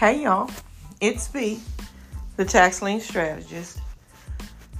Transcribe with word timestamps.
Hey 0.00 0.22
y'all, 0.22 0.50
it's 1.02 1.34
me, 1.34 1.60
the 2.38 2.44
tax 2.46 2.80
lien 2.80 3.00
strategist. 3.00 3.80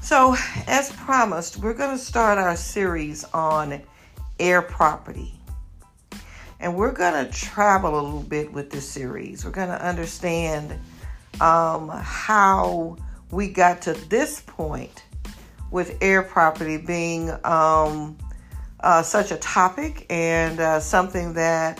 So, 0.00 0.35
as 0.66 0.93
promised, 0.93 1.59
we're 1.59 1.75
going 1.75 1.91
to 1.91 2.03
start 2.03 2.39
our 2.39 2.57
series 2.57 3.25
on 3.35 3.82
heir 4.39 4.62
property. 4.62 5.35
And 6.59 6.75
we're 6.75 6.93
going 6.93 7.22
to 7.22 7.30
travel 7.30 8.00
a 8.00 8.00
little 8.00 8.22
bit 8.22 8.50
with 8.50 8.71
this 8.71 8.89
series. 8.89 9.45
We're 9.45 9.50
going 9.50 9.68
to 9.68 9.86
understand 9.86 10.72
um, 11.39 11.91
how 11.91 12.96
we 13.30 13.48
got 13.48 13.82
to 13.82 13.93
this 13.93 14.41
point 14.46 15.05
with 15.71 15.98
heir 16.00 16.23
property 16.23 16.79
being 16.79 17.30
um, 17.45 18.16
uh, 18.82 19.02
such 19.02 19.32
a 19.32 19.36
topic 19.36 20.07
and 20.08 20.61
uh, 20.61 20.80
something 20.80 21.35
that 21.35 21.79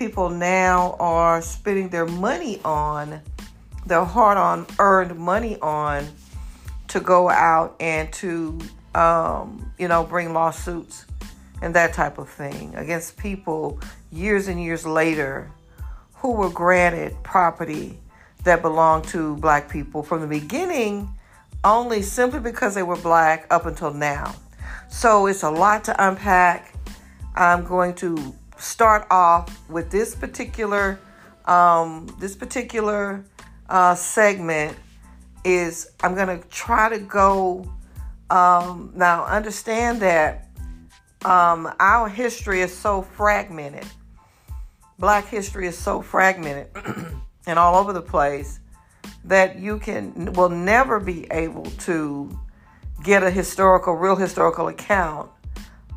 people 0.00 0.30
now 0.30 0.96
are 0.98 1.42
spending 1.42 1.90
their 1.90 2.06
money 2.06 2.58
on, 2.64 3.20
their 3.84 4.02
hard 4.02 4.38
on 4.38 4.66
earned 4.78 5.14
money 5.18 5.58
on, 5.60 6.08
to 6.88 7.00
go 7.00 7.28
out 7.28 7.76
and 7.80 8.10
to, 8.10 8.58
um, 8.94 9.70
you 9.78 9.86
know, 9.86 10.02
bring 10.02 10.32
lawsuits 10.32 11.04
and 11.60 11.74
that 11.74 11.92
type 11.92 12.16
of 12.16 12.30
thing 12.30 12.74
against 12.76 13.18
people 13.18 13.78
years 14.10 14.48
and 14.48 14.64
years 14.64 14.86
later 14.86 15.50
who 16.14 16.32
were 16.32 16.48
granted 16.48 17.14
property 17.22 17.98
that 18.44 18.62
belonged 18.62 19.04
to 19.04 19.36
black 19.36 19.68
people 19.68 20.02
from 20.02 20.22
the 20.22 20.26
beginning 20.26 21.10
only 21.62 22.00
simply 22.00 22.40
because 22.40 22.74
they 22.74 22.82
were 22.82 22.96
black 22.96 23.46
up 23.50 23.66
until 23.66 23.92
now. 23.92 24.34
So 24.88 25.26
it's 25.26 25.42
a 25.42 25.50
lot 25.50 25.84
to 25.84 26.08
unpack. 26.08 26.74
I'm 27.34 27.64
going 27.64 27.94
to 27.96 28.34
start 28.60 29.06
off 29.10 29.68
with 29.68 29.90
this 29.90 30.14
particular 30.14 31.00
um, 31.46 32.14
this 32.20 32.36
particular 32.36 33.24
uh, 33.68 33.94
segment 33.94 34.76
is 35.44 35.90
I'm 36.02 36.14
to 36.14 36.46
try 36.48 36.88
to 36.90 36.98
go 36.98 37.70
um, 38.28 38.92
now 38.94 39.24
understand 39.24 40.00
that 40.02 40.48
um, 41.24 41.72
our 41.80 42.08
history 42.08 42.60
is 42.60 42.76
so 42.76 43.02
fragmented. 43.02 43.86
Black 44.98 45.26
history 45.26 45.66
is 45.66 45.76
so 45.76 46.02
fragmented 46.02 46.68
and 47.46 47.58
all 47.58 47.76
over 47.76 47.92
the 47.92 48.02
place 48.02 48.60
that 49.24 49.58
you 49.58 49.78
can 49.78 50.32
will 50.34 50.48
never 50.48 51.00
be 51.00 51.26
able 51.30 51.64
to 51.64 52.38
get 53.02 53.22
a 53.22 53.30
historical, 53.30 53.94
real 53.94 54.16
historical 54.16 54.68
account 54.68 55.30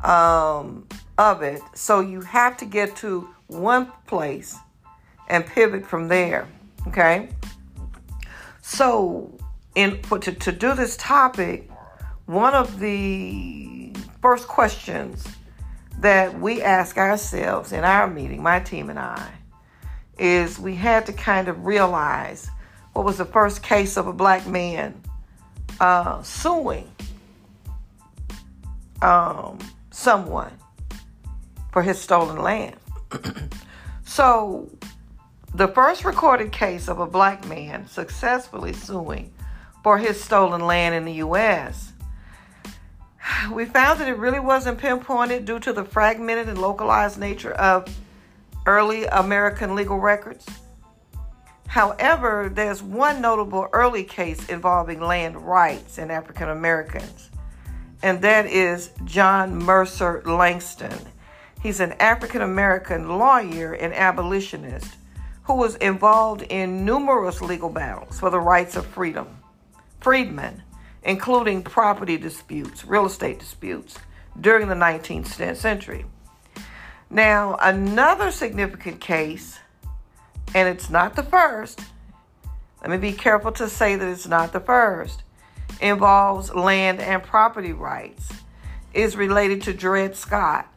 um, 0.02 0.86
of 1.18 1.42
it. 1.42 1.60
So 1.74 2.00
you 2.00 2.20
have 2.22 2.56
to 2.58 2.64
get 2.64 2.96
to 2.96 3.28
one 3.46 3.90
place 4.06 4.56
and 5.28 5.46
pivot 5.46 5.86
from 5.86 6.08
there. 6.08 6.48
Okay. 6.88 7.28
So, 8.62 9.30
in 9.74 10.00
to, 10.02 10.32
to 10.32 10.52
do 10.52 10.74
this 10.74 10.96
topic, 10.96 11.70
one 12.26 12.54
of 12.54 12.78
the 12.80 13.92
first 14.22 14.48
questions 14.48 15.26
that 16.00 16.38
we 16.40 16.62
ask 16.62 16.96
ourselves 16.96 17.72
in 17.72 17.84
our 17.84 18.08
meeting, 18.08 18.42
my 18.42 18.60
team 18.60 18.90
and 18.90 18.98
I, 18.98 19.30
is 20.18 20.58
we 20.58 20.74
had 20.74 21.06
to 21.06 21.12
kind 21.12 21.48
of 21.48 21.66
realize 21.66 22.48
what 22.92 23.04
was 23.04 23.18
the 23.18 23.24
first 23.24 23.62
case 23.62 23.96
of 23.96 24.06
a 24.06 24.12
black 24.12 24.46
man 24.46 25.00
uh, 25.80 26.22
suing 26.22 26.90
um, 29.02 29.58
someone 29.90 30.52
for 31.74 31.82
his 31.82 32.00
stolen 32.00 32.40
land. 32.40 32.76
so, 34.04 34.70
the 35.56 35.66
first 35.66 36.04
recorded 36.04 36.52
case 36.52 36.86
of 36.86 37.00
a 37.00 37.06
black 37.06 37.48
man 37.48 37.88
successfully 37.88 38.72
suing 38.72 39.32
for 39.82 39.98
his 39.98 40.22
stolen 40.22 40.60
land 40.60 40.94
in 40.94 41.04
the 41.04 41.14
U.S. 41.14 41.92
We 43.52 43.64
found 43.64 43.98
that 43.98 44.06
it 44.06 44.16
really 44.18 44.38
wasn't 44.38 44.78
pinpointed 44.78 45.46
due 45.46 45.58
to 45.58 45.72
the 45.72 45.84
fragmented 45.84 46.48
and 46.48 46.60
localized 46.60 47.18
nature 47.18 47.54
of 47.54 47.92
early 48.66 49.06
American 49.06 49.74
legal 49.74 49.98
records. 49.98 50.46
However, 51.66 52.52
there's 52.54 52.84
one 52.84 53.20
notable 53.20 53.66
early 53.72 54.04
case 54.04 54.48
involving 54.48 55.00
land 55.00 55.44
rights 55.44 55.98
in 55.98 56.12
African 56.12 56.50
Americans, 56.50 57.30
and 58.00 58.22
that 58.22 58.46
is 58.46 58.90
John 59.04 59.56
Mercer 59.56 60.22
Langston. 60.24 61.13
He's 61.64 61.80
an 61.80 61.92
African 61.92 62.42
American 62.42 63.16
lawyer 63.18 63.72
and 63.72 63.94
abolitionist 63.94 64.96
who 65.44 65.54
was 65.54 65.76
involved 65.76 66.42
in 66.42 66.84
numerous 66.84 67.40
legal 67.40 67.70
battles 67.70 68.20
for 68.20 68.28
the 68.28 68.38
rights 68.38 68.76
of 68.76 68.84
freedom, 68.84 69.38
freedmen, 69.98 70.62
including 71.04 71.62
property 71.62 72.18
disputes, 72.18 72.84
real 72.84 73.06
estate 73.06 73.38
disputes 73.38 73.96
during 74.38 74.68
the 74.68 74.74
19th 74.74 75.56
century. 75.56 76.04
Now, 77.08 77.56
another 77.58 78.30
significant 78.30 79.00
case 79.00 79.58
and 80.54 80.68
it's 80.68 80.90
not 80.90 81.16
the 81.16 81.22
first. 81.22 81.80
Let 82.82 82.90
me 82.90 82.98
be 82.98 83.14
careful 83.14 83.52
to 83.52 83.70
say 83.70 83.96
that 83.96 84.06
it's 84.06 84.28
not 84.28 84.52
the 84.52 84.60
first. 84.60 85.22
Involves 85.80 86.54
land 86.54 87.00
and 87.00 87.22
property 87.22 87.72
rights. 87.72 88.28
Is 88.92 89.16
related 89.16 89.62
to 89.62 89.72
Dred 89.72 90.14
Scott. 90.14 90.68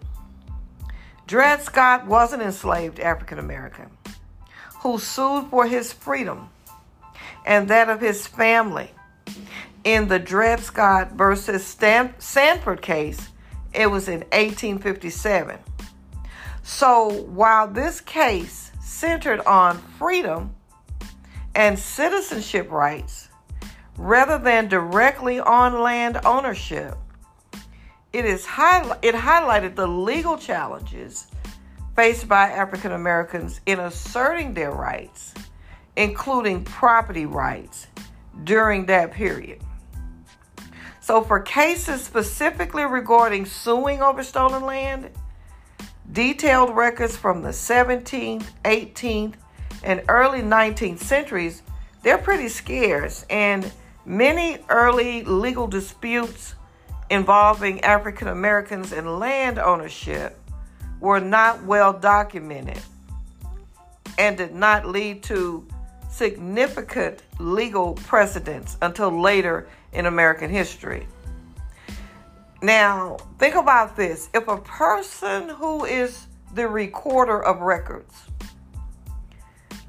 Dred 1.28 1.62
Scott 1.62 2.08
was 2.08 2.32
an 2.32 2.40
enslaved 2.40 3.02
African 3.02 3.38
American 3.38 3.90
who 4.80 4.98
sued 4.98 5.48
for 5.50 5.68
his 5.68 5.92
freedom 5.92 6.50
and 7.46 7.68
that 7.68 7.90
of 7.90 8.00
his 8.00 8.26
family 8.26 8.92
in 9.84 10.08
the 10.08 10.20
Dred 10.20 10.62
Scott 10.62 11.12
versus 11.12 11.66
Stan- 11.66 12.16
Sandford 12.18 12.82
case. 12.82 13.28
It 13.74 13.92
was 13.92 14.08
in 14.08 14.22
1857. 14.32 15.60
So 16.64 17.10
while 17.24 17.68
this 17.68 18.00
case 18.00 18.72
centered 18.80 19.42
on 19.42 19.80
freedom 20.00 20.56
and 21.54 21.78
citizenship 21.78 22.72
rights 22.72 23.28
rather 23.98 24.38
than 24.38 24.70
directly 24.70 25.42
on 25.42 25.82
land 25.82 26.22
ownership. 26.24 26.98
It, 28.14 28.26
is 28.26 28.46
high, 28.46 28.98
it 29.02 29.16
highlighted 29.16 29.76
the 29.76 29.88
legal 29.88 30.38
challenges 30.38 31.28
faced 31.96 32.28
by 32.28 32.50
African 32.50 32.92
Americans 32.92 33.62
in 33.66 33.80
asserting 33.80 34.54
their 34.54 34.72
rights, 34.72 35.34
including 35.96 36.64
property 36.64 37.26
rights, 37.26 37.88
during 38.44 38.86
that 38.86 39.12
period. 39.12 39.62
So, 41.02 41.22
for 41.24 41.40
cases 41.40 42.04
specifically 42.04 42.86
regarding 42.86 43.46
suing 43.46 44.02
over 44.02 44.24
stolen 44.24 44.64
land, 44.64 45.10
Detailed 46.12 46.74
records 46.76 47.18
from 47.18 47.42
the 47.42 47.50
17th, 47.50 48.46
18th, 48.64 49.34
and 49.84 50.02
early 50.08 50.42
19th 50.42 51.00
centuries, 51.00 51.64
they're 52.02 52.18
pretty 52.18 52.48
scarce, 52.48 53.26
and 53.30 53.72
many 54.06 54.60
early 54.70 55.24
legal 55.26 55.68
disputes 55.68 56.56
involving 57.10 57.82
African 57.82 58.28
Americans 58.28 58.92
and 58.92 59.20
land 59.20 59.60
ownership 59.60 60.40
were 61.00 61.20
not 61.20 61.64
well 61.64 61.94
documented 61.94 62.80
and 64.18 64.38
did 64.38 64.54
not 64.54 64.86
lead 64.86 65.24
to 65.24 65.68
significant 66.10 67.22
legal 67.40 67.94
precedents 67.94 68.78
until 68.82 69.10
later 69.22 69.68
in 69.94 70.06
American 70.06 70.50
history. 70.50 71.08
Now, 72.62 73.18
think 73.38 73.56
about 73.56 73.96
this. 73.96 74.30
If 74.34 74.48
a 74.48 74.58
person 74.58 75.50
who 75.50 75.86
is 75.86 76.26
the 76.54 76.68
recorder 76.68 77.44
of 77.44 77.62
records 77.62 78.14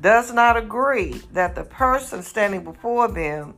does 0.01 0.33
not 0.33 0.57
agree 0.57 1.23
that 1.33 1.55
the 1.55 1.65
person 1.65 2.23
standing 2.23 2.63
before 2.63 3.09
them 3.09 3.55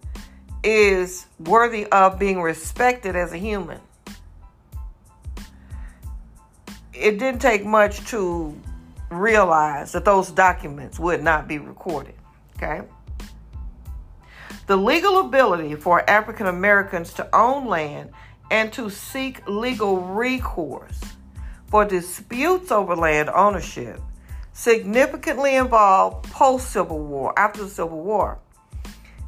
is 0.63 1.27
worthy 1.39 1.87
of 1.87 2.19
being 2.19 2.41
respected 2.41 3.17
as 3.17 3.33
a 3.33 3.39
human, 3.39 3.81
it 6.93 7.19
didn't 7.19 7.41
take 7.41 7.65
much 7.65 8.07
to 8.11 8.59
realize 9.11 9.93
that 9.93 10.05
those 10.05 10.31
documents 10.31 10.99
would 10.99 11.23
not 11.23 11.49
be 11.49 11.59
recorded. 11.59 12.15
Okay? 12.57 12.83
The 14.67 14.77
legal 14.77 15.21
ability 15.21 15.75
for 15.75 16.09
African 16.09 16.47
Americans 16.47 17.13
to 17.15 17.35
own 17.35 17.67
land 17.67 18.11
and 18.51 18.73
to 18.75 18.91
seek 18.91 19.47
legal 19.49 20.01
recourse 20.01 21.01
for 21.69 21.85
disputes 21.85 22.71
over 22.71 22.95
land 22.95 23.31
ownership 23.31 24.01
significantly 24.53 25.57
involved 25.57 26.31
post 26.31 26.71
Civil 26.71 26.99
War, 26.99 27.33
after 27.39 27.65
the 27.65 27.71
Civil 27.71 28.03
War, 28.03 28.39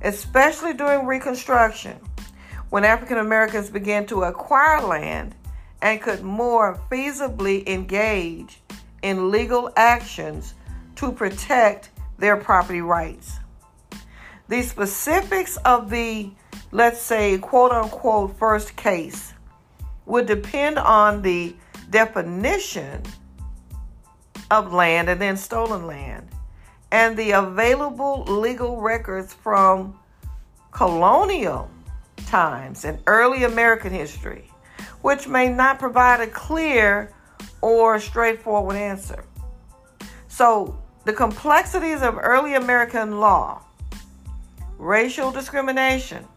especially 0.03 0.75
during 0.75 1.07
Reconstruction, 1.07 1.99
when 2.71 2.85
African 2.85 3.19
Americans 3.19 3.71
began 3.71 4.07
to 4.07 4.25
acquire 4.25 4.81
land 4.81 5.35
and 5.81 6.01
could 6.01 6.23
more 6.23 6.81
feasibly 6.91 7.67
engage 7.69 8.61
in 9.03 9.31
legal 9.31 9.71
actions 9.77 10.55
to 10.97 11.13
protect 11.13 11.91
their 12.19 12.37
property 12.37 12.81
rights. 12.81 13.39
The 14.49 14.63
specifics 14.63 15.57
of 15.59 15.91
the, 15.91 16.31
let's 16.71 17.01
say, 17.01 17.39
quote 17.39 17.73
unquote, 17.73 18.39
first 18.39 18.77
case 18.77 19.35
would 20.07 20.27
depend 20.27 20.79
on 20.79 21.23
the 21.23 21.55
definition 21.91 23.03
of 24.51 24.73
land 24.73 25.09
and 25.09 25.21
then 25.21 25.37
stolen 25.37 25.87
land 25.87 26.32
and 26.93 27.17
the 27.17 27.31
available 27.31 28.23
legal 28.25 28.81
records 28.81 29.33
from 29.33 29.99
colonial 30.71 31.69
times 32.27 32.85
and 32.85 32.99
early 33.07 33.45
American 33.45 33.91
history, 33.93 34.51
which 35.01 35.27
may 35.27 35.49
not 35.49 35.79
provide 35.79 36.21
a 36.21 36.27
clear 36.27 37.11
or 37.63 37.99
straightforward 37.99 38.77
answer. 38.77 39.25
So, 40.29 40.79
the 41.05 41.15
complexities 41.15 42.03
of 42.03 42.19
early 42.21 42.55
American 42.55 43.19
law, 43.19 43.63
racial 44.77 45.33
discrimination, 45.33 46.29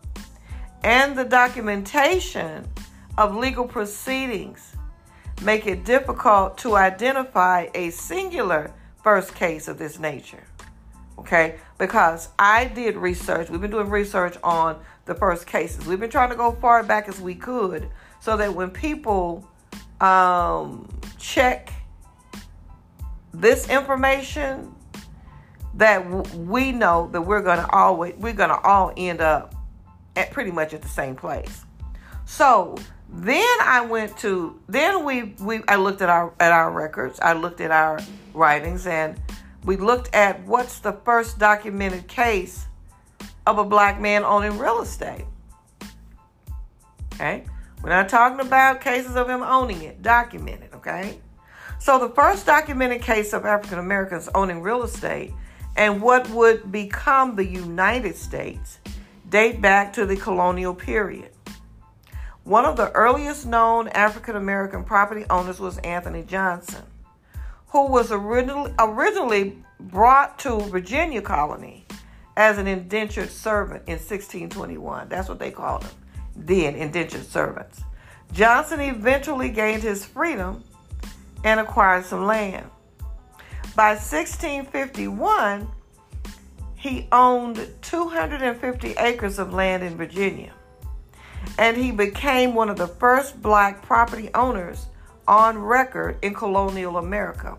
and 0.84 1.18
the 1.18 1.26
documentation 1.26 2.66
of 3.18 3.36
legal 3.36 3.68
proceedings 3.68 4.74
make 5.44 5.68
it 5.68 5.84
difficult 5.84 6.58
to 6.60 6.78
identify 6.78 7.68
a 7.76 7.90
singular 7.90 8.74
first 9.06 9.36
case 9.36 9.68
of 9.68 9.78
this 9.78 10.00
nature. 10.00 10.44
Okay, 11.20 11.60
because 11.78 12.30
I 12.40 12.66
did 12.66 12.98
research, 12.98 13.50
we've 13.50 13.62
been 13.62 13.70
doing 13.72 13.90
research 13.90 14.36
on 14.44 14.82
the 15.06 15.14
first 15.14 15.46
cases. 15.46 15.86
We've 15.86 16.00
been 16.00 16.10
trying 16.10 16.32
to 16.32 16.36
go 16.36 16.52
far 16.54 16.84
back 16.84 17.08
as 17.08 17.22
we 17.22 17.36
could 17.36 17.88
so 18.20 18.36
that 18.36 18.54
when 18.54 18.72
people 18.72 19.48
um, 20.02 20.90
check 21.20 21.72
this 23.32 23.70
information, 23.70 24.74
that 25.76 26.04
w- 26.10 26.40
we 26.40 26.72
know 26.72 27.08
that 27.12 27.22
we're 27.22 27.44
gonna 27.44 27.68
always 27.72 28.16
we're 28.16 28.34
gonna 28.34 28.60
all 28.64 28.92
end 28.98 29.22
up 29.22 29.54
at 30.16 30.32
pretty 30.32 30.52
much 30.52 30.74
at 30.74 30.82
the 30.82 30.88
same 30.88 31.16
place. 31.16 31.64
So 32.26 32.76
then 33.18 33.58
I 33.62 33.86
went 33.86 34.18
to 34.20 34.60
then 34.68 35.06
we 35.06 35.36
we 35.40 35.62
I 35.68 35.78
looked 35.78 36.02
at 36.02 36.10
our 36.10 36.34
at 36.40 36.52
our 36.52 36.72
records. 36.72 37.20
I 37.22 37.34
looked 37.34 37.62
at 37.62 37.72
our 37.72 38.00
writings 38.34 38.86
and 38.88 39.20
we 39.64 39.78
looked 39.78 40.14
at 40.14 40.44
what's 40.44 40.80
the 40.80 40.94
first 40.94 41.40
documented 41.40 42.08
case 42.08 42.68
of 43.48 43.58
a 43.58 43.64
black 43.64 44.00
man 44.00 44.24
owning 44.24 44.58
real 44.58 44.82
estate. 44.82 45.26
Okay? 47.14 47.46
We're 47.82 47.90
not 47.90 48.10
talking 48.10 48.40
about 48.40 48.82
cases 48.82 49.16
of 49.16 49.30
him 49.30 49.44
owning 49.44 49.84
it, 49.84 50.02
documented, 50.02 50.74
okay? 50.74 51.20
So 51.80 52.00
the 52.00 52.10
first 52.10 52.46
documented 52.46 53.02
case 53.02 53.32
of 53.32 53.46
African 53.46 53.80
Americans 53.80 54.28
owning 54.34 54.62
real 54.62 54.84
estate 54.84 55.34
and 55.76 56.02
what 56.02 56.28
would 56.32 56.72
become 56.72 57.36
the 57.36 57.46
United 57.46 58.16
States 58.16 58.80
date 59.30 59.62
back 59.62 59.94
to 59.94 60.06
the 60.06 60.16
colonial 60.16 60.74
period. 60.74 61.32
One 62.46 62.64
of 62.64 62.78
the 62.78 62.92
earliest 62.92 63.48
known 63.48 63.88
African 63.88 64.36
American 64.36 64.84
property 64.84 65.26
owners 65.32 65.60
was 65.60 65.80
Anthony 65.80 66.22
Johnson, 66.22 66.84
who 67.70 67.88
was 67.88 68.12
originally, 68.12 68.72
originally 68.78 69.58
brought 69.80 70.38
to 70.40 70.60
Virginia 70.60 71.24
colony 71.24 71.88
as 72.38 72.60
an 72.60 72.68
indentured 72.68 73.32
servant 73.32 73.82
in 73.88 73.94
1621. 73.94 75.10
That's 75.10 75.28
what 75.28 75.40
they 75.40 75.50
called 75.50 75.82
them, 75.82 75.96
then 76.36 76.76
indentured 76.76 77.26
servants. 77.26 77.82
Johnson 78.32 78.80
eventually 78.80 79.50
gained 79.50 79.82
his 79.82 80.06
freedom 80.06 80.64
and 81.44 81.60
acquired 81.60 82.06
some 82.06 82.28
land. 82.28 82.70
By 83.76 83.96
1651, 83.96 85.68
he 86.76 87.08
owned 87.12 87.68
250 87.82 88.92
acres 89.00 89.40
of 89.40 89.52
land 89.52 89.82
in 89.82 89.98
Virginia, 89.98 90.54
and 91.58 91.78
he 91.78 91.92
became 91.92 92.54
one 92.54 92.70
of 92.70 92.78
the 92.78 92.88
first 92.88 93.42
black 93.42 93.82
property 93.82 94.30
owners 94.34 94.88
on 95.28 95.58
record 95.58 96.18
in 96.22 96.34
colonial 96.34 96.98
America. 96.98 97.58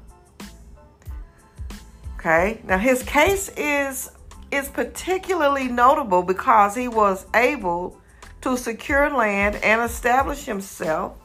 Okay, 2.19 2.61
now 2.65 2.79
his 2.79 3.03
case 3.03 3.49
is 3.57 4.11
is 4.53 4.69
particularly 4.69 5.69
notable 5.69 6.23
because 6.23 6.75
he 6.75 6.89
was 6.89 7.27
able 7.35 8.01
to 8.41 8.57
secure 8.57 9.11
land 9.11 9.57
and 9.57 9.81
establish 9.83 10.45
himself 10.45 11.19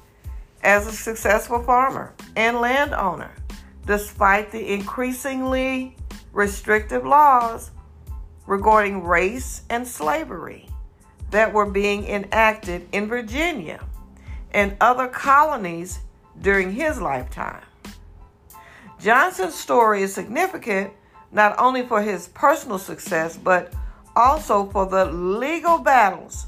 as 0.64 0.88
a 0.88 0.92
successful 0.92 1.62
farmer 1.62 2.14
and 2.36 2.60
landowner, 2.60 3.32
despite 3.86 4.52
the 4.52 4.74
increasingly 4.74 5.96
restrictive 6.34 7.06
laws 7.06 7.72
regarding 8.48 9.04
race 9.04 9.62
and 9.70 9.88
slavery 9.88 10.71
that 11.32 11.52
were 11.52 11.66
being 11.66 12.06
enacted 12.06 12.88
in 12.92 13.08
Virginia 13.08 13.84
and 14.54 14.76
other 14.82 15.08
colonies 15.08 16.00
during 16.42 16.72
his 16.72 17.02
lifetime. 17.02 17.64
Johnson's 19.00 19.56
story 19.56 20.04
is 20.04 20.14
significant 20.14 20.94
not 21.32 21.56
only 21.58 21.86
for 21.88 22.02
his 22.02 22.28
personal 22.30 22.78
success, 22.78 23.38
but 23.38 23.74
also 24.16 24.70
for 24.70 24.86
the 24.86 25.06
legal 25.06 25.80
battles 25.80 26.48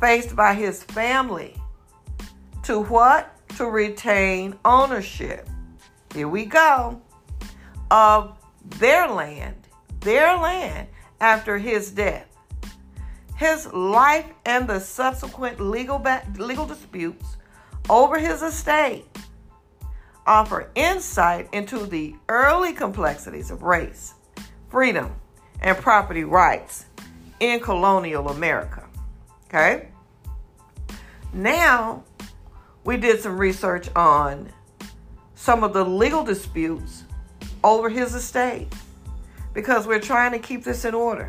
faced 0.00 0.34
by 0.34 0.54
his 0.54 0.82
family 0.82 1.54
to 2.62 2.80
what? 2.84 3.28
To 3.56 3.66
retain 3.66 4.58
ownership. 4.64 5.48
Here 6.14 6.28
we 6.28 6.46
go. 6.46 7.00
Of 7.90 8.38
their 8.78 9.08
land, 9.08 9.68
their 10.00 10.36
land 10.36 10.88
after 11.20 11.58
his 11.58 11.90
death. 11.90 12.31
His 13.42 13.66
life 13.72 14.26
and 14.46 14.68
the 14.68 14.78
subsequent 14.78 15.58
legal 15.58 15.98
ba- 15.98 16.24
legal 16.38 16.64
disputes 16.64 17.38
over 17.90 18.16
his 18.16 18.40
estate 18.40 19.04
offer 20.24 20.70
insight 20.76 21.48
into 21.52 21.84
the 21.84 22.14
early 22.28 22.72
complexities 22.72 23.50
of 23.50 23.64
race, 23.64 24.14
freedom, 24.68 25.16
and 25.60 25.76
property 25.76 26.22
rights 26.22 26.86
in 27.40 27.58
colonial 27.58 28.28
America. 28.28 28.88
Okay? 29.48 29.88
Now, 31.32 32.04
we 32.84 32.96
did 32.96 33.22
some 33.22 33.36
research 33.36 33.88
on 33.96 34.52
some 35.34 35.64
of 35.64 35.72
the 35.72 35.84
legal 35.84 36.22
disputes 36.22 37.02
over 37.64 37.88
his 37.88 38.14
estate 38.14 38.72
because 39.52 39.88
we're 39.88 39.98
trying 39.98 40.30
to 40.30 40.38
keep 40.38 40.62
this 40.62 40.84
in 40.84 40.94
order. 40.94 41.28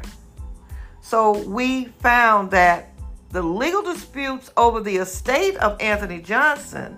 So, 1.03 1.43
we 1.47 1.85
found 1.99 2.49
that 2.51 2.89
the 3.29 3.43
legal 3.43 3.83
disputes 3.83 4.51
over 4.57 4.81
the 4.81 4.97
estate 4.97 5.57
of 5.57 5.79
Anthony 5.79 6.21
Johnson 6.21 6.97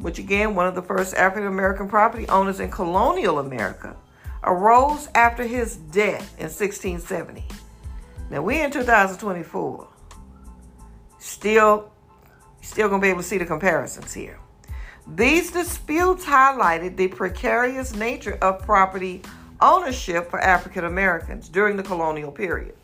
which 0.00 0.18
again, 0.18 0.54
one 0.54 0.66
of 0.66 0.74
the 0.74 0.82
first 0.82 1.14
African 1.14 1.48
American 1.48 1.88
property 1.88 2.28
owners 2.28 2.60
in 2.60 2.70
colonial 2.70 3.38
America, 3.38 3.96
arose 4.42 5.08
after 5.14 5.44
his 5.44 5.76
death 5.76 6.34
in 6.38 6.44
1670. 6.44 7.44
Now 8.30 8.42
we're 8.42 8.64
in 8.64 8.70
2024. 8.70 9.88
Still, 11.18 11.90
still 12.60 12.88
gonna 12.88 13.00
be 13.00 13.08
able 13.08 13.20
to 13.20 13.26
see 13.26 13.38
the 13.38 13.46
comparisons 13.46 14.12
here. 14.12 14.38
These 15.06 15.52
disputes 15.52 16.24
highlighted 16.24 16.96
the 16.96 17.08
precarious 17.08 17.94
nature 17.94 18.38
of 18.40 18.62
property 18.62 19.22
ownership 19.64 20.30
for 20.30 20.38
African 20.40 20.84
Americans 20.84 21.48
during 21.48 21.76
the 21.76 21.82
colonial 21.82 22.30
period. 22.30 22.74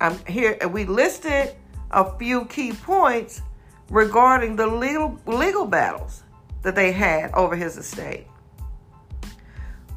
I'm 0.00 0.18
here 0.26 0.56
we 0.68 0.84
listed 0.84 1.54
a 1.90 2.16
few 2.18 2.46
key 2.46 2.72
points 2.72 3.42
regarding 3.90 4.56
the 4.56 4.66
legal, 4.66 5.18
legal 5.26 5.66
battles 5.66 6.22
that 6.62 6.74
they 6.74 6.92
had 6.92 7.32
over 7.32 7.56
his 7.56 7.76
estate. 7.76 8.26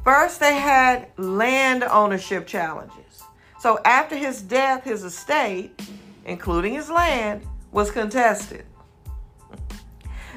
First, 0.04 0.40
they 0.40 0.56
had 0.56 1.08
land 1.16 1.84
ownership 1.84 2.46
challenges. 2.46 3.22
So, 3.60 3.78
after 3.84 4.16
his 4.16 4.42
death, 4.42 4.82
his 4.82 5.04
estate, 5.04 5.80
including 6.24 6.74
his 6.74 6.90
land, 6.90 7.46
was 7.70 7.90
contested. 7.90 8.66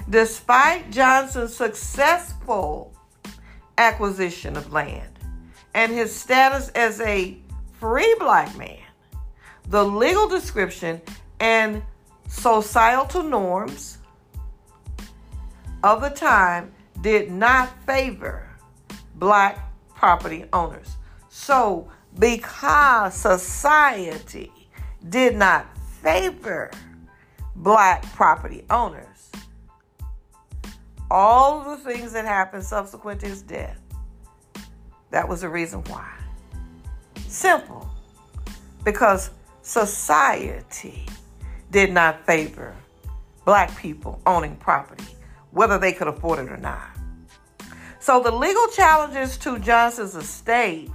Despite 0.08 0.92
Johnson's 0.92 1.56
successful 1.56 2.95
acquisition 3.78 4.58
of 4.58 4.72
land 4.72 5.20
and 5.74 5.92
his 5.92 6.16
status 6.16 6.70
as 6.70 7.02
a 7.02 7.38
free 7.80 8.16
black 8.20 8.58
man, 8.58 8.80
the 9.70 9.84
legal 9.84 10.28
description 10.28 11.02
and 11.40 11.84
societal 12.28 13.24
norms 13.24 13.98
of 15.84 16.02
the 16.02 16.10
time 16.10 16.72
did 17.02 17.32
not 17.32 17.70
favor 17.86 18.48
black 19.16 19.60
property 19.94 20.46
owners. 20.54 20.96
So, 21.30 21.90
because 22.18 23.14
society 23.14 24.52
did 25.10 25.36
not 25.36 25.68
favor 26.02 26.72
black 27.56 28.04
property 28.14 28.64
owners, 28.70 29.15
all 31.12 31.64
the 31.64 31.78
things 31.78 32.14
that 32.14 32.26
happened 32.26 32.64
subsequent 32.64 33.22
to 33.22 33.28
his 33.28 33.42
death 33.42 33.80
That 35.12 35.28
was 35.28 35.42
the 35.42 35.50
reason 35.50 35.82
why. 35.88 36.10
Simple. 37.28 37.90
Because 38.84 39.32
society 39.62 41.06
did 41.72 41.92
not 41.92 42.26
favor 42.26 42.76
black 43.46 43.76
people 43.78 44.22
owning 44.26 44.56
property, 44.58 45.06
whether 45.52 45.78
they 45.78 45.94
could 45.94 46.08
afford 46.08 46.40
it 46.40 46.52
or 46.52 46.58
not. 46.58 46.90
So 48.00 48.22
the 48.22 48.32
legal 48.32 48.68
challenges 48.68 49.38
to 49.40 49.60
Johnson's 49.60 50.16
estate 50.16 50.92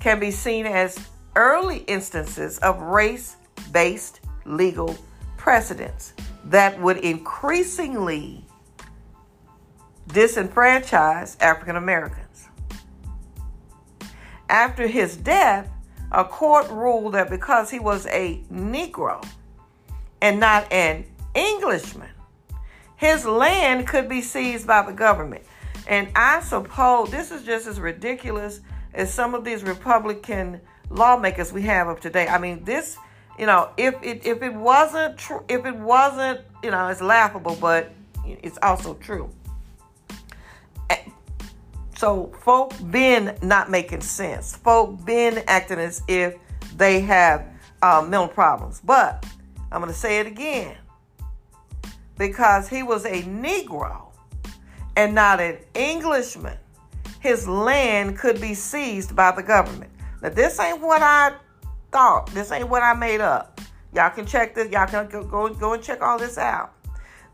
can 0.00 0.18
be 0.20 0.30
seen 0.30 0.66
as 0.66 0.98
early 1.36 1.78
instances 1.78 2.58
of 2.58 2.80
race 2.80 3.36
based 3.72 4.20
legal 4.44 4.96
precedents 5.36 6.14
that 6.44 6.78
would 6.80 6.98
increasingly 6.98 8.44
disenfranchise 10.12 11.36
African 11.40 11.76
Americans. 11.76 12.48
After 14.48 14.86
his 14.86 15.16
death, 15.16 15.68
a 16.12 16.24
court 16.24 16.68
ruled 16.70 17.14
that 17.14 17.30
because 17.30 17.70
he 17.70 17.78
was 17.78 18.06
a 18.06 18.42
Negro 18.52 19.24
and 20.20 20.40
not 20.40 20.70
an 20.72 21.04
Englishman, 21.34 22.10
his 22.96 23.24
land 23.24 23.86
could 23.86 24.08
be 24.08 24.20
seized 24.20 24.66
by 24.66 24.82
the 24.82 24.92
government. 24.92 25.44
And 25.86 26.08
I 26.14 26.40
suppose 26.40 27.10
this 27.10 27.30
is 27.30 27.44
just 27.44 27.66
as 27.66 27.80
ridiculous 27.80 28.60
as 28.92 29.12
some 29.12 29.34
of 29.34 29.44
these 29.44 29.62
Republican 29.62 30.60
lawmakers 30.90 31.52
we 31.52 31.62
have 31.62 31.88
of 31.88 32.00
today. 32.00 32.28
I 32.28 32.38
mean, 32.38 32.64
this, 32.64 32.96
you 33.38 33.46
know, 33.46 33.70
if 33.76 33.94
it 34.02 34.26
if 34.26 34.42
it 34.42 34.52
wasn't 34.52 35.16
true, 35.16 35.44
if 35.48 35.64
it 35.64 35.76
wasn't, 35.76 36.40
you 36.62 36.70
know, 36.70 36.88
it's 36.88 37.00
laughable, 37.00 37.56
but 37.60 37.92
it's 38.26 38.58
also 38.62 38.94
true. 38.94 39.30
So 42.00 42.32
folk 42.40 42.72
been 42.90 43.36
not 43.42 43.70
making 43.70 44.00
sense. 44.00 44.56
Folk 44.56 45.04
been 45.04 45.44
acting 45.46 45.78
as 45.78 46.02
if 46.08 46.34
they 46.74 47.00
have 47.02 47.46
uh, 47.82 48.00
mental 48.00 48.26
problems. 48.26 48.80
But 48.82 49.26
I'm 49.70 49.82
going 49.82 49.92
to 49.92 49.98
say 49.98 50.18
it 50.18 50.26
again 50.26 50.78
because 52.16 52.70
he 52.70 52.82
was 52.82 53.04
a 53.04 53.22
Negro 53.24 54.12
and 54.96 55.14
not 55.14 55.40
an 55.40 55.58
Englishman. 55.74 56.56
His 57.20 57.46
land 57.46 58.16
could 58.16 58.40
be 58.40 58.54
seized 58.54 59.14
by 59.14 59.32
the 59.32 59.42
government. 59.42 59.90
Now, 60.22 60.30
this 60.30 60.58
ain't 60.58 60.80
what 60.80 61.02
I 61.02 61.34
thought. 61.92 62.28
This 62.28 62.50
ain't 62.50 62.70
what 62.70 62.82
I 62.82 62.94
made 62.94 63.20
up. 63.20 63.60
Y'all 63.92 64.08
can 64.08 64.24
check 64.24 64.54
this. 64.54 64.72
Y'all 64.72 64.86
can 64.86 65.06
go, 65.06 65.22
go, 65.22 65.50
go 65.50 65.74
and 65.74 65.82
check 65.82 66.00
all 66.00 66.18
this 66.18 66.38
out. 66.38 66.72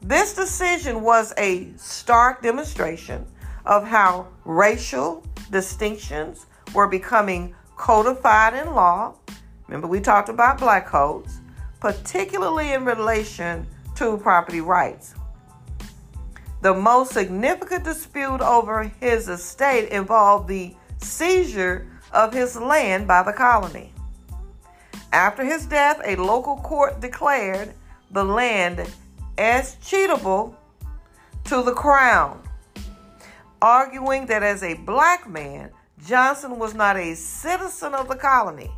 This 0.02 0.34
decision 0.34 1.02
was 1.02 1.32
a 1.38 1.72
stark 1.76 2.42
demonstration 2.42 3.28
of 3.66 3.86
how 3.86 4.28
racial 4.44 5.22
distinctions 5.50 6.46
were 6.74 6.88
becoming 6.88 7.54
codified 7.76 8.54
in 8.54 8.74
law. 8.74 9.14
Remember, 9.66 9.86
we 9.86 10.00
talked 10.00 10.28
about 10.28 10.58
black 10.58 10.86
codes, 10.86 11.40
particularly 11.80 12.72
in 12.72 12.84
relation 12.84 13.66
to 13.96 14.16
property 14.18 14.60
rights. 14.60 15.14
The 16.62 16.74
most 16.74 17.12
significant 17.12 17.84
dispute 17.84 18.40
over 18.40 18.84
his 19.00 19.28
estate 19.28 19.90
involved 19.90 20.48
the 20.48 20.74
seizure 20.98 21.86
of 22.12 22.32
his 22.32 22.56
land 22.56 23.06
by 23.06 23.22
the 23.22 23.32
colony. 23.32 23.92
After 25.12 25.44
his 25.44 25.66
death, 25.66 26.00
a 26.04 26.16
local 26.16 26.56
court 26.58 27.00
declared 27.00 27.74
the 28.10 28.24
land 28.24 28.90
escheatable 29.36 30.54
to 31.44 31.62
the 31.62 31.72
crown 31.72 32.45
arguing 33.60 34.26
that 34.26 34.42
as 34.42 34.62
a 34.62 34.74
black 34.74 35.28
man, 35.28 35.70
Johnson 36.04 36.58
was 36.58 36.74
not 36.74 36.96
a 36.96 37.14
citizen 37.14 37.94
of 37.94 38.08
the 38.08 38.16
colony. 38.16 38.70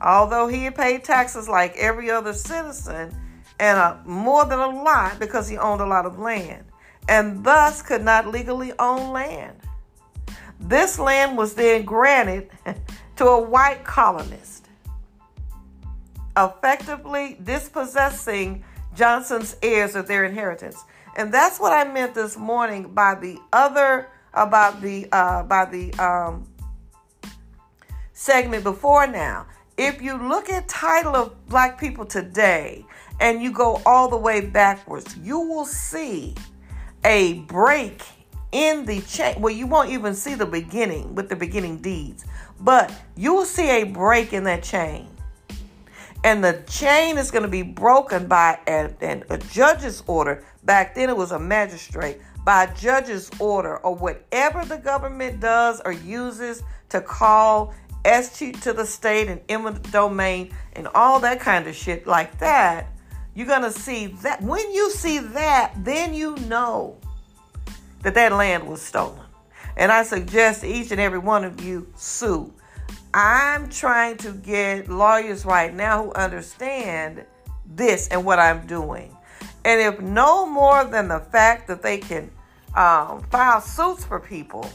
Although 0.00 0.48
he 0.48 0.64
had 0.64 0.74
paid 0.74 1.04
taxes 1.04 1.48
like 1.48 1.76
every 1.76 2.10
other 2.10 2.32
citizen 2.32 3.16
and 3.60 3.78
a, 3.78 4.02
more 4.04 4.44
than 4.44 4.58
a 4.58 4.82
lot 4.82 5.18
because 5.18 5.48
he 5.48 5.56
owned 5.56 5.80
a 5.80 5.86
lot 5.86 6.06
of 6.06 6.18
land 6.18 6.64
and 7.08 7.44
thus 7.44 7.82
could 7.82 8.02
not 8.02 8.26
legally 8.26 8.72
own 8.78 9.12
land. 9.12 9.56
This 10.60 10.98
land 10.98 11.36
was 11.36 11.54
then 11.54 11.84
granted 11.84 12.50
to 13.16 13.26
a 13.26 13.40
white 13.40 13.84
colonist, 13.84 14.68
effectively 16.36 17.38
dispossessing 17.42 18.64
Johnson's 18.94 19.56
heirs 19.62 19.96
of 19.96 20.06
their 20.06 20.24
inheritance. 20.24 20.84
And 21.16 21.32
that's 21.32 21.60
what 21.60 21.72
I 21.72 21.90
meant 21.90 22.14
this 22.14 22.36
morning 22.36 22.94
by 22.94 23.14
the 23.14 23.38
other 23.52 24.08
about 24.34 24.80
the 24.80 25.08
uh, 25.12 25.42
by 25.42 25.66
the 25.66 25.92
um, 25.94 26.46
segment 28.12 28.64
before 28.64 29.06
now. 29.06 29.46
If 29.76 30.00
you 30.00 30.16
look 30.16 30.50
at 30.50 30.68
title 30.68 31.16
of 31.16 31.48
black 31.48 31.78
people 31.78 32.04
today 32.04 32.84
and 33.20 33.42
you 33.42 33.52
go 33.52 33.80
all 33.84 34.08
the 34.08 34.16
way 34.16 34.40
backwards, 34.40 35.16
you 35.16 35.40
will 35.40 35.64
see 35.64 36.34
a 37.04 37.34
break 37.40 38.02
in 38.52 38.84
the 38.84 39.00
chain. 39.02 39.40
Well, 39.40 39.52
you 39.52 39.66
won't 39.66 39.90
even 39.90 40.14
see 40.14 40.34
the 40.34 40.46
beginning 40.46 41.14
with 41.14 41.28
the 41.28 41.36
beginning 41.36 41.78
deeds, 41.78 42.24
but 42.60 42.92
you 43.16 43.34
will 43.34 43.46
see 43.46 43.68
a 43.82 43.84
break 43.84 44.32
in 44.32 44.44
that 44.44 44.62
chain. 44.62 45.08
And 46.24 46.42
the 46.42 46.62
chain 46.68 47.18
is 47.18 47.30
going 47.30 47.42
to 47.42 47.48
be 47.48 47.62
broken 47.62 48.28
by 48.28 48.58
a, 48.66 48.90
a 49.28 49.38
judge's 49.38 50.02
order 50.06 50.44
Back 50.64 50.94
then, 50.94 51.08
it 51.08 51.16
was 51.16 51.32
a 51.32 51.38
magistrate 51.38 52.20
by 52.44 52.64
a 52.64 52.74
judge's 52.74 53.30
order 53.38 53.78
or 53.78 53.94
whatever 53.94 54.64
the 54.64 54.78
government 54.78 55.40
does 55.40 55.80
or 55.84 55.92
uses 55.92 56.62
to 56.90 57.00
call 57.00 57.74
escheat 58.04 58.60
to 58.62 58.72
the 58.72 58.86
state 58.86 59.28
and 59.28 59.40
eminent 59.48 59.90
domain 59.92 60.52
and 60.74 60.88
all 60.94 61.20
that 61.20 61.40
kind 61.40 61.66
of 61.66 61.74
shit 61.74 62.06
like 62.06 62.38
that. 62.38 62.88
You're 63.34 63.46
going 63.46 63.62
to 63.62 63.72
see 63.72 64.08
that. 64.22 64.42
When 64.42 64.72
you 64.72 64.90
see 64.90 65.18
that, 65.18 65.72
then 65.78 66.14
you 66.14 66.36
know 66.36 66.96
that 68.02 68.14
that 68.14 68.32
land 68.32 68.68
was 68.68 68.82
stolen. 68.82 69.20
And 69.76 69.90
I 69.90 70.02
suggest 70.02 70.64
each 70.64 70.90
and 70.90 71.00
every 71.00 71.18
one 71.18 71.44
of 71.44 71.60
you 71.64 71.88
sue. 71.96 72.52
I'm 73.14 73.68
trying 73.68 74.16
to 74.18 74.32
get 74.32 74.88
lawyers 74.88 75.44
right 75.44 75.74
now 75.74 76.04
who 76.04 76.12
understand 76.12 77.26
this 77.66 78.08
and 78.08 78.24
what 78.24 78.38
I'm 78.38 78.66
doing. 78.66 79.14
And 79.66 79.80
if 79.80 80.00
no 80.00 80.46
more 80.46 80.84
than 80.84 81.08
the 81.08 81.20
fact 81.20 81.68
that 81.68 81.82
they 81.82 81.98
can 81.98 82.30
um, 82.74 83.22
file 83.30 83.60
suits 83.60 84.02
for 84.04 84.18
people 84.18 84.68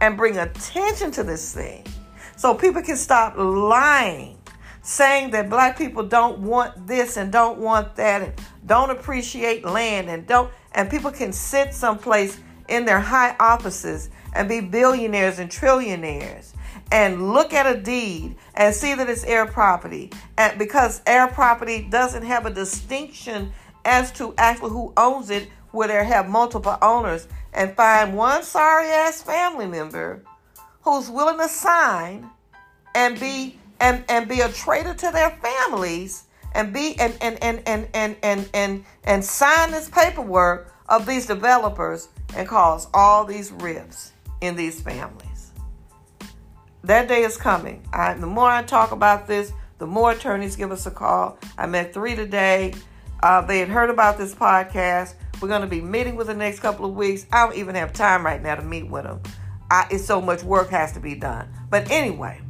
and 0.00 0.16
bring 0.16 0.38
attention 0.38 1.10
to 1.12 1.24
this 1.24 1.52
thing 1.52 1.84
so 2.36 2.54
people 2.54 2.80
can 2.80 2.96
stop 2.96 3.36
lying, 3.36 4.38
saying 4.82 5.32
that 5.32 5.50
black 5.50 5.76
people 5.76 6.04
don't 6.04 6.38
want 6.38 6.86
this 6.86 7.16
and 7.16 7.32
don't 7.32 7.58
want 7.58 7.96
that 7.96 8.22
and 8.22 8.32
don't 8.66 8.90
appreciate 8.90 9.64
land 9.64 10.08
and 10.08 10.28
don't, 10.28 10.50
and 10.72 10.88
people 10.88 11.10
can 11.10 11.32
sit 11.32 11.74
someplace 11.74 12.38
in 12.68 12.84
their 12.84 13.00
high 13.00 13.34
offices 13.40 14.10
and 14.34 14.48
be 14.48 14.60
billionaires 14.60 15.40
and 15.40 15.50
trillionaires 15.50 16.53
and 16.90 17.32
look 17.32 17.52
at 17.52 17.66
a 17.66 17.80
deed 17.80 18.36
and 18.54 18.74
see 18.74 18.94
that 18.94 19.08
it's 19.08 19.24
heir 19.24 19.46
property 19.46 20.10
and 20.36 20.58
because 20.58 21.02
heir 21.06 21.26
property 21.28 21.86
doesn't 21.90 22.22
have 22.22 22.46
a 22.46 22.50
distinction 22.50 23.52
as 23.84 24.12
to 24.12 24.34
actually 24.38 24.70
who 24.70 24.92
owns 24.96 25.30
it, 25.30 25.48
where 25.72 25.88
they 25.88 26.04
have 26.04 26.28
multiple 26.28 26.76
owners, 26.80 27.28
and 27.52 27.74
find 27.76 28.16
one 28.16 28.42
sorry 28.42 28.86
ass 28.88 29.22
family 29.22 29.66
member 29.66 30.22
who's 30.82 31.10
willing 31.10 31.38
to 31.38 31.48
sign 31.48 32.28
and 32.94 33.18
be 33.18 33.58
and, 33.80 34.04
and 34.08 34.28
be 34.28 34.40
a 34.40 34.48
traitor 34.48 34.94
to 34.94 35.10
their 35.10 35.30
families 35.30 36.24
and 36.54 36.72
be 36.72 36.98
and 36.98 37.16
and 37.20 37.42
and 37.42 37.62
and 37.66 37.88
and 37.92 38.16
and 38.22 38.48
and, 38.54 38.84
and 39.04 39.24
sign 39.24 39.70
this 39.70 39.88
paperwork 39.90 40.72
of 40.88 41.06
these 41.06 41.26
developers 41.26 42.08
and 42.36 42.46
cause 42.48 42.86
all 42.94 43.24
these 43.24 43.52
rifts 43.52 44.12
in 44.40 44.54
these 44.54 44.80
families. 44.80 45.33
That 46.84 47.08
day 47.08 47.22
is 47.22 47.38
coming. 47.38 47.82
I, 47.94 48.12
the 48.12 48.26
more 48.26 48.50
I 48.50 48.62
talk 48.62 48.92
about 48.92 49.26
this, 49.26 49.54
the 49.78 49.86
more 49.86 50.12
attorneys 50.12 50.54
give 50.54 50.70
us 50.70 50.84
a 50.84 50.90
call. 50.90 51.38
I 51.56 51.64
met 51.64 51.94
three 51.94 52.14
today. 52.14 52.74
Uh, 53.22 53.40
they 53.40 53.58
had 53.58 53.70
heard 53.70 53.88
about 53.88 54.18
this 54.18 54.34
podcast. 54.34 55.14
We're 55.40 55.48
going 55.48 55.62
to 55.62 55.66
be 55.66 55.80
meeting 55.80 56.14
with 56.14 56.26
the 56.26 56.34
next 56.34 56.60
couple 56.60 56.84
of 56.84 56.94
weeks. 56.94 57.24
I 57.32 57.46
don't 57.46 57.56
even 57.56 57.74
have 57.74 57.94
time 57.94 58.24
right 58.24 58.42
now 58.42 58.56
to 58.56 58.62
meet 58.62 58.86
with 58.86 59.04
them. 59.04 59.22
I, 59.70 59.86
it's 59.90 60.04
so 60.04 60.20
much 60.20 60.42
work 60.42 60.68
has 60.68 60.92
to 60.92 61.00
be 61.00 61.14
done. 61.14 61.48
But 61.70 61.90
anyway, 61.90 62.42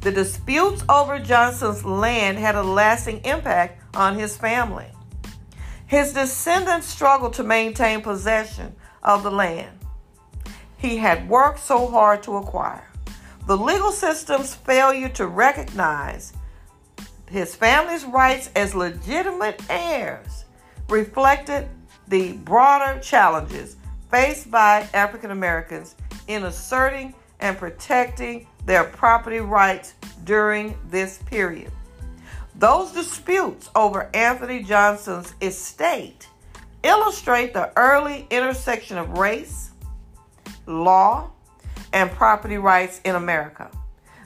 the 0.00 0.10
disputes 0.10 0.82
over 0.88 1.20
Johnson's 1.20 1.84
land 1.84 2.38
had 2.38 2.56
a 2.56 2.64
lasting 2.64 3.20
impact 3.24 3.84
on 3.94 4.18
his 4.18 4.36
family. 4.36 4.88
His 5.86 6.12
descendants 6.12 6.88
struggled 6.88 7.34
to 7.34 7.44
maintain 7.44 8.02
possession 8.02 8.74
of 9.04 9.22
the 9.22 9.30
land 9.30 9.78
he 10.76 10.96
had 10.96 11.28
worked 11.28 11.60
so 11.60 11.86
hard 11.86 12.24
to 12.24 12.36
acquire. 12.36 12.89
The 13.46 13.56
legal 13.56 13.90
system's 13.90 14.54
failure 14.54 15.08
to 15.10 15.26
recognize 15.26 16.32
his 17.28 17.54
family's 17.54 18.04
rights 18.04 18.50
as 18.54 18.74
legitimate 18.74 19.62
heirs 19.68 20.44
reflected 20.88 21.68
the 22.08 22.32
broader 22.32 23.00
challenges 23.00 23.76
faced 24.10 24.50
by 24.50 24.88
African 24.94 25.30
Americans 25.30 25.94
in 26.26 26.44
asserting 26.44 27.14
and 27.40 27.56
protecting 27.56 28.46
their 28.66 28.84
property 28.84 29.40
rights 29.40 29.94
during 30.24 30.76
this 30.90 31.18
period. 31.18 31.72
Those 32.56 32.92
disputes 32.92 33.70
over 33.74 34.10
Anthony 34.12 34.62
Johnson's 34.62 35.34
estate 35.40 36.28
illustrate 36.82 37.54
the 37.54 37.72
early 37.76 38.26
intersection 38.30 38.98
of 38.98 39.18
race, 39.18 39.70
law, 40.66 41.30
and 41.92 42.10
property 42.10 42.58
rights 42.58 43.00
in 43.04 43.14
America. 43.14 43.70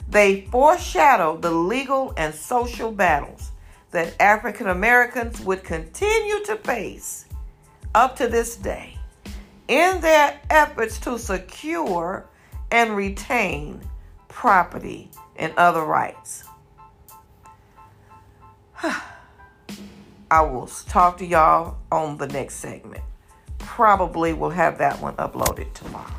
They 0.07 0.41
foreshadow 0.51 1.37
the 1.37 1.51
legal 1.51 2.13
and 2.17 2.33
social 2.33 2.91
battles 2.91 3.51
that 3.91 4.13
African 4.19 4.67
Americans 4.67 5.39
would 5.41 5.63
continue 5.63 6.43
to 6.45 6.57
face 6.57 7.25
up 7.93 8.15
to 8.17 8.27
this 8.27 8.55
day 8.55 8.97
in 9.67 10.01
their 10.01 10.39
efforts 10.49 10.99
to 10.99 11.17
secure 11.17 12.27
and 12.71 12.95
retain 12.95 13.81
property 14.27 15.09
and 15.37 15.53
other 15.57 15.83
rights. 15.83 16.43
I 20.31 20.41
will 20.41 20.67
talk 20.67 21.17
to 21.19 21.25
y'all 21.25 21.77
on 21.91 22.17
the 22.17 22.27
next 22.27 22.55
segment. 22.55 23.03
Probably 23.59 24.33
will 24.33 24.49
have 24.49 24.77
that 24.79 24.99
one 25.01 25.15
uploaded 25.15 25.73
tomorrow. 25.73 26.11